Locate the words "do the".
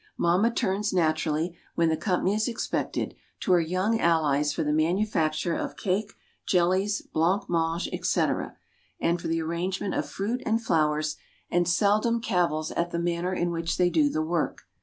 13.91-14.23